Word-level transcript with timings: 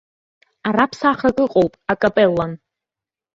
Ара 0.67 0.85
ԥсахрак 0.91 1.37
ыҟоуп, 1.45 1.73
акапеллан! 1.91 2.51